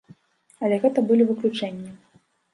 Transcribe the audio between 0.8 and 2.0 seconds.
гэта былі выключэнні.